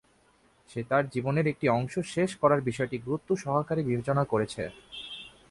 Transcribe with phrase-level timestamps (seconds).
[0.69, 4.63] সে তার জীবনের একটি অংশ শেষ করার বিষয়টি গুরুত্ব সহকারে বিবেচনা করেছে।